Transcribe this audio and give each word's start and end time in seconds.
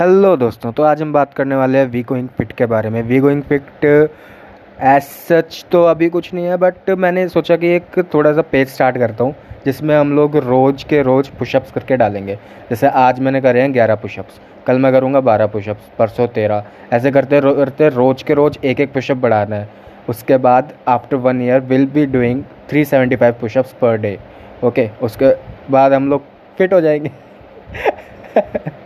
Hello 0.00 0.36
दोस्तों 0.36 0.70
तो 0.72 0.82
आज 0.82 1.00
हम 1.02 1.12
बात 1.12 1.32
करने 1.34 1.54
वाले 1.54 1.78
हैं 1.78 1.86
वी 1.86 2.02
गोइंग 2.02 2.28
फिट 2.36 2.52
के 2.58 2.66
बारे 2.66 2.90
में। 2.90 3.02
We 3.02 3.18
going 3.20 3.42
fit 3.42 3.84
as 3.84 5.02
such 5.02 5.64
तो 5.72 5.82
अभी 5.84 6.08
कुछ 6.08 6.32
नहीं 6.34 6.44
है 6.46 6.56
बट 6.56 6.90
मैंने 6.98 7.26
सोचा 7.28 7.56
कि 7.56 7.68
एक 7.68 7.98
थोड़ा 8.14 8.32
सा 8.32 8.42
पेज 8.42 8.68
स्टार्ट 8.68 8.98
करता 8.98 9.24
हूँ, 9.24 9.34
जिसमें 9.64 9.94
हम 9.96 10.14
लोग 10.16 10.36
रोज़ 10.36 10.84
के 10.90 11.02
रोज़ 11.02 11.30
पुशअप्स 11.38 11.72
करके 11.72 11.96
डालेंगे। 11.96 12.38
जैसे 12.70 12.88
आज 12.88 13.20
मैंने 13.20 13.40
करे 13.40 13.62
हैं 13.62 13.72
ग्यारह 13.74 13.94
पुशअप्स 13.96 14.40
कल 14.66 14.78
मैं 14.78 14.92
करूँगा 14.92 15.20
बारह 15.20 15.46
पुशअप्स 15.48 15.90
परसों 15.98 16.28
तेरह। 16.28 16.64
ऐसे 16.92 17.10
करते 17.12 17.40
करते 17.40 17.88
रोज़ 17.90 18.24
के 18.24 18.34
रोज़ 18.34 18.58
एक 18.64 18.80
एक 18.80 18.92
पुशअप 18.94 19.16
बढ़ाना 19.18 19.56
है। 19.56 19.68
उसके 20.08 20.36
बाद 20.38 20.72
after 20.88 21.16
one 21.18 21.42
year 21.42 21.60
will 21.62 21.86
be 21.86 22.06
doing 22.08 22.42
three 22.70 22.84
seventy 22.86 23.16
five 23.16 23.34
pushups 23.40 23.72
per 23.82 23.96
day 23.98 24.18
okay 24.64 24.90
उसके 25.02 25.34
बाद 25.72 25.92
हम 25.92 26.10
लोग 26.10 26.24
फिट 26.58 26.72
हो 26.72 26.80
जाएँगे। 26.80 27.10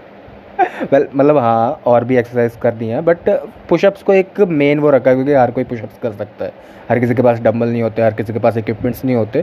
वेल 0.92 1.06
मतलब 1.14 1.38
हाँ 1.38 1.80
और 1.86 2.04
भी 2.04 2.16
एक्सरसाइज 2.16 2.56
कर 2.62 2.74
दी 2.74 2.86
है 2.88 3.00
बट 3.02 3.28
पुशअप्स 3.68 4.02
को 4.02 4.12
एक 4.12 4.40
मेन 4.40 4.78
वो 4.80 4.90
रखा 4.90 5.10
है, 5.10 5.16
क्योंकि 5.16 5.32
हर 5.32 5.50
कोई 5.50 5.64
पुशअप्स 5.64 5.98
कर 6.02 6.12
सकता 6.12 6.44
है। 6.44 6.52
हर 6.90 6.98
किसी 7.00 7.14
के 7.14 7.22
पास 7.22 7.40
डम्बल 7.42 7.68
नहीं 7.68 7.82
होते, 7.82 8.02
हर 8.02 8.14
किसी 8.14 8.32
के 8.32 8.38
पास 8.38 8.56
इक्विपमेंट्स 8.56 9.04
नहीं 9.04 9.16
होते। 9.16 9.42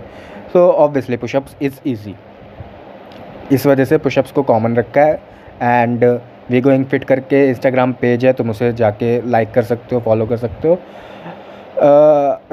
So 0.53 0.67
obviously 0.69 1.17
pushups 1.17 1.55
is 1.61 1.79
easy 1.87 2.15
इस 3.51 3.65
वजह 3.67 3.85
से 3.85 3.97
पुशअप्स 3.99 4.31
को 4.31 4.43
कॉमन 4.43 4.75
रखा 4.75 5.01
है 5.01 5.19
एंड 5.61 6.03
वी 6.49 6.61
गोइंग 6.61 6.85
फिट 6.85 7.03
करके 7.03 7.47
इंस्टाग्राम 7.49 7.93
पेज 7.93 8.25
है, 8.25 8.33
तुम 8.33 8.49
उसे 8.49 8.71
जाके 8.73 9.29
लाइक 9.31 9.51
कर 9.53 9.63
सकते 9.63 9.95
हो 9.95 10.01
फॉलो 10.01 10.25
कर 10.25 10.37
सकते 10.37 10.67
हो। 10.67 10.77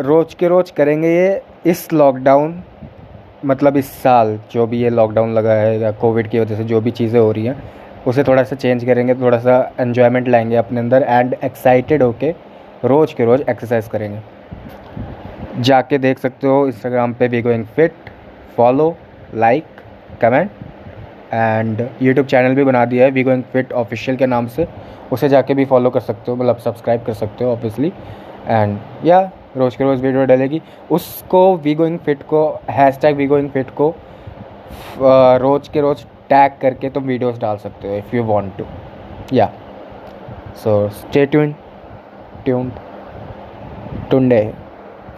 रोज़ 0.01 0.34
के 0.38 0.48
रोज़ 0.48 0.73
करेंगे 0.73 1.09
ये 1.09 1.41
इस 1.66 1.93
लॉकडाउन 1.93 2.62
मतलब 3.45 3.77
इस 3.77 3.91
साल 4.02 4.38
जो 4.52 4.66
भी 4.66 4.80
ये 4.82 4.91
लॉकडाउन 4.91 5.34
लगा 5.34 5.52
है 5.52 5.79
या 5.80 5.91
कोविड 6.01 6.29
की 6.29 6.41
वजह 6.41 6.57
से 6.57 6.65
जो 6.65 6.80
भी 6.80 6.91
चीज़ें 6.91 7.18
हो 7.20 7.30
रही 7.32 7.46
हैं 7.46 7.62
उसे 8.09 8.23
थोड़ा 8.25 8.43
सा 8.43 8.57
चेंज 8.57 8.85
करेंगे, 8.85 9.15
थोड़ा 9.15 9.39
सा 9.39 9.59
एन्जॉयमेंट 9.80 10.29
लाएँगे 10.29 10.57
अपने 10.57 10.80
अंदर 10.80 11.03
एंड 11.03 11.35
एक्साइटेड 11.45 12.03
होके 12.03 12.30
रोज़ 12.85 13.15
के 13.15 13.24
रोज़ 13.24 13.43
एक्सरसाइज 13.51 13.88
करेंगे। 13.88 14.21
जाके 15.63 15.99
देख 15.99 16.19
सकते 16.19 16.47
हो 16.47 16.66
इंस्टाग्राम 16.66 17.13
पे 17.15 17.29
we 17.29 17.43
going 17.43 17.65
fit 17.77 17.93
follow 18.57 18.95
like 19.35 19.65
comment 20.21 20.51
and 21.32 21.87
YouTube 22.02 22.27
channel 22.27 22.55
भी 22.55 22.65
बना 22.65 22.85
दिया 22.85 23.05
है 23.05 23.10
वी 23.10 23.23
गोइंग 23.23 23.43
फिट 23.52 23.73
ऑफिशियल 23.74 24.16
के 24.16 24.27
नाम 24.27 24.47
से। 24.49 24.66
उसे 25.13 25.29
जाके 25.29 25.54
भी 25.54 25.65
फॉलो 25.65 25.91
कर 25.91 26.01
सकते 26.01 26.30
हो 26.30 26.37
मतलब 26.37 26.59
सब्सक्राइब 26.59 27.04
कर 27.04 27.15
सकते 27.15 27.45
हो 27.45 27.52
ऑब्वियसली 27.52 27.93
एंड 28.47 28.79
या 29.04 29.21
रोज़ 29.57 29.77
के 29.79 29.85
रोज़ 29.85 30.02
वीडियो 30.02 30.25
डालेगी। 30.27 30.60
उसको 30.91 31.41
वी 31.57 31.75
गोइंग 31.75 31.99
फिट 31.99 32.23
को 32.29 32.49
hash 32.71 32.99
tag 33.02 33.16
we 33.16 33.27
going 33.27 33.51
fit 33.51 33.71
को 33.80 33.95
रोज़ 35.01 35.71
के 35.71 35.80
रोज़ 35.80 36.04
टैग 36.30 36.59
करके 36.60 36.90
तुम 36.90 37.04
वीडियोस 37.04 37.38
डाल 37.38 37.57
सकते 37.59 37.88
हो 37.88 37.95
इफ़ 37.96 38.15
यू 38.16 38.24
वांट 38.24 38.57
टू 38.59 38.65
या 39.32 39.51
so 40.62 40.76
stay 40.95 41.24
tune 41.26 41.54
tune 42.45 42.73
Tunday 44.10 44.43